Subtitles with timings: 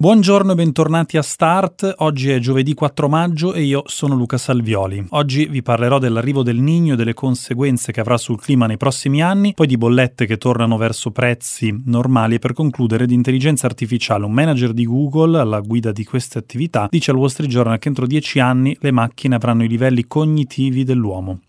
[0.00, 1.94] Buongiorno e bentornati a Start.
[1.96, 5.06] Oggi è giovedì 4 maggio e io sono Luca Salvioli.
[5.08, 9.20] Oggi vi parlerò dell'arrivo del Nigno e delle conseguenze che avrà sul clima nei prossimi
[9.24, 14.24] anni, poi di bollette che tornano verso prezzi normali e per concludere di intelligenza artificiale.
[14.24, 17.88] Un manager di Google alla guida di queste attività dice al Wall Street Journal che
[17.88, 21.40] entro 10 anni le macchine avranno i livelli cognitivi dell'uomo.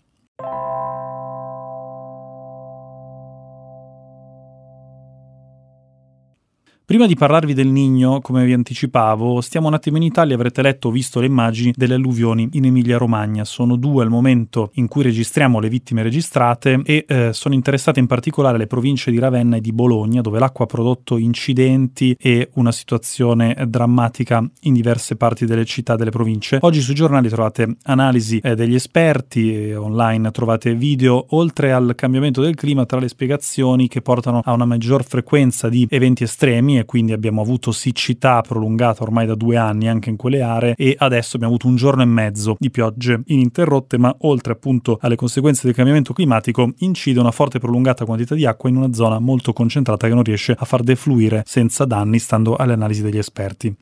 [6.90, 10.88] Prima di parlarvi del Nigno, come vi anticipavo, stiamo un attimo in Italia, avrete letto
[10.88, 13.44] o visto le immagini delle alluvioni in Emilia-Romagna.
[13.44, 18.08] Sono due al momento in cui registriamo le vittime registrate e eh, sono interessate in
[18.08, 22.72] particolare le province di Ravenna e di Bologna, dove l'acqua ha prodotto incidenti e una
[22.72, 26.58] situazione drammatica in diverse parti delle città delle province.
[26.60, 32.56] Oggi sui giornali trovate analisi eh, degli esperti, online trovate video, oltre al cambiamento del
[32.56, 37.12] clima, tra le spiegazioni che portano a una maggior frequenza di eventi estremi e quindi
[37.12, 41.54] abbiamo avuto siccità prolungata ormai da due anni anche in quelle aree e adesso abbiamo
[41.54, 46.12] avuto un giorno e mezzo di piogge ininterrotte, ma oltre appunto alle conseguenze del cambiamento
[46.12, 50.14] climatico incide una forte e prolungata quantità di acqua in una zona molto concentrata che
[50.14, 53.74] non riesce a far defluire senza danni stando alle analisi degli esperti.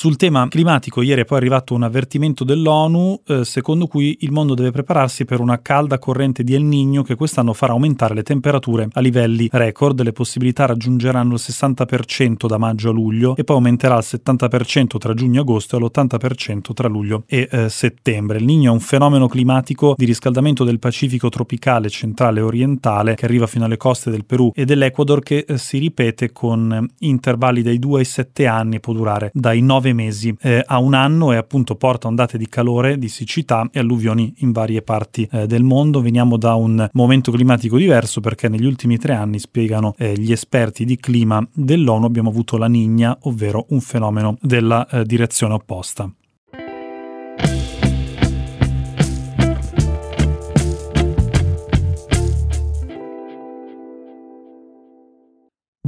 [0.00, 4.54] Sul tema climatico ieri è poi arrivato un avvertimento dell'ONU eh, secondo cui il mondo
[4.54, 8.88] deve prepararsi per una calda corrente di El Niño che quest'anno farà aumentare le temperature
[8.90, 13.96] a livelli record, le possibilità raggiungeranno il 60% da maggio a luglio e poi aumenterà
[13.96, 18.38] al 70% tra giugno e agosto e all'80% tra luglio e eh, settembre.
[18.38, 23.26] Il Niño è un fenomeno climatico di riscaldamento del Pacifico tropicale centrale e orientale che
[23.26, 27.78] arriva fino alle coste del Perù e dell'Ecuador che eh, si ripete con intervalli dai
[27.78, 31.32] 2 ai 7 anni e può durare dai 9 nove mesi eh, a un anno
[31.32, 35.62] e appunto porta ondate di calore, di siccità e alluvioni in varie parti eh, del
[35.62, 36.00] mondo.
[36.00, 40.84] Veniamo da un momento climatico diverso perché negli ultimi tre anni, spiegano eh, gli esperti
[40.84, 46.10] di clima dell'ONU, abbiamo avuto la Nigna, ovvero un fenomeno della eh, direzione opposta.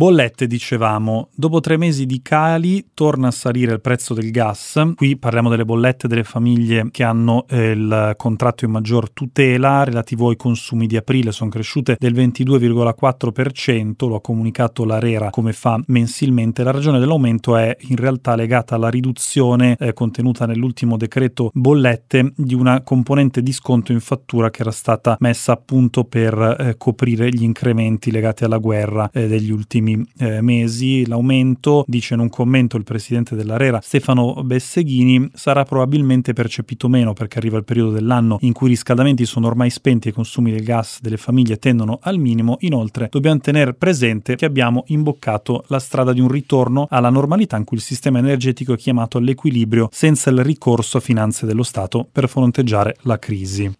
[0.02, 4.94] Bollette, dicevamo, dopo tre mesi di cali torna a salire il prezzo del gas.
[4.96, 10.30] Qui parliamo delle bollette delle famiglie che hanno eh, il contratto in maggior tutela relativo
[10.30, 16.64] ai consumi di aprile, sono cresciute del 22,4%, lo ha comunicato l'Arera come fa mensilmente.
[16.64, 22.54] La ragione dell'aumento è in realtà legata alla riduzione eh, contenuta nell'ultimo decreto bollette di
[22.54, 27.28] una componente di sconto in fattura che era stata messa a punto per eh, coprire
[27.28, 31.06] gli incrementi legati alla guerra eh, degli ultimi eh, mesi.
[31.06, 37.38] L'aumento, dice in un commento il presidente dell'Arera Stefano Besseghini, sarà probabilmente percepito meno perché
[37.38, 40.64] arriva il periodo dell'anno in cui i riscaldamenti sono ormai spenti e i consumi del
[40.64, 42.56] gas delle famiglie tendono al minimo.
[42.60, 47.64] Inoltre dobbiamo tenere presente che abbiamo imboccato la strada di un ritorno alla normalità in
[47.64, 52.28] cui il sistema energetico è chiamato all'equilibrio senza il ricorso a finanze dello Stato per
[52.28, 53.70] fronteggiare la crisi.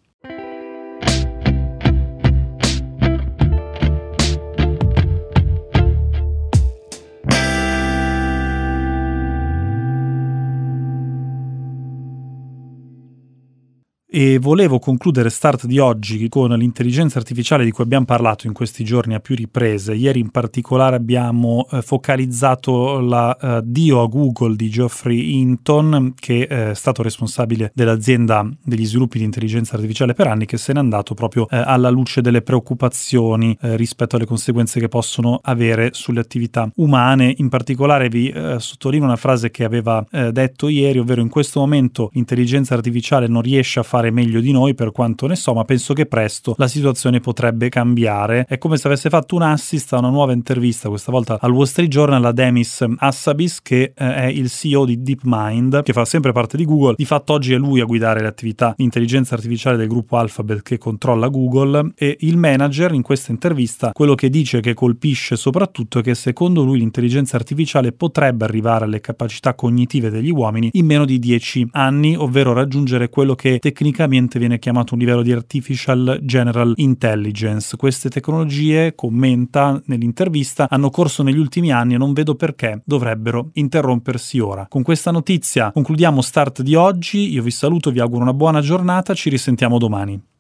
[14.14, 18.84] E volevo concludere Start di oggi con l'intelligenza artificiale di cui abbiamo parlato in questi
[18.84, 19.94] giorni a più riprese.
[19.94, 26.72] Ieri in particolare abbiamo eh, focalizzato l'addio eh, a Google di Geoffrey Hinton, che eh,
[26.72, 31.14] è stato responsabile dell'azienda degli sviluppi di intelligenza artificiale per anni, che se n'è andato
[31.14, 36.70] proprio eh, alla luce delle preoccupazioni eh, rispetto alle conseguenze che possono avere sulle attività
[36.74, 37.32] umane.
[37.38, 42.10] In particolare vi eh, sottolineo una frase che aveva detto ieri, ovvero in questo momento
[42.12, 45.64] l'intelligenza artificiale non riesce a fare fare meglio di noi per quanto ne so, ma
[45.64, 48.44] penso che presto la situazione potrebbe cambiare.
[48.49, 51.66] È come se avesse fatto un assist a una nuova intervista, questa volta al Wall
[51.66, 56.32] Street Journal, a Demis Assabis, che eh, è il CEO di DeepMind, che fa sempre
[56.32, 56.94] parte di Google.
[56.96, 60.62] Di fatto oggi è lui a guidare le attività di intelligenza artificiale del gruppo Alphabet
[60.62, 65.99] che controlla Google e il manager in questa intervista quello che dice che colpisce soprattutto
[65.99, 71.04] è che secondo lui l'intelligenza artificiale potrebbe arrivare alle capacità cognitive degli uomini in meno
[71.04, 76.18] di 10 anni, ovvero raggiungere quello che tecnicamente tecnicamente viene chiamato un livello di artificial
[76.22, 77.76] general intelligence.
[77.76, 84.38] Queste tecnologie, commenta nell'intervista, hanno corso negli ultimi anni e non vedo perché dovrebbero interrompersi
[84.38, 84.66] ora.
[84.68, 89.14] Con questa notizia concludiamo Start di oggi, io vi saluto, vi auguro una buona giornata,
[89.14, 90.31] ci risentiamo domani.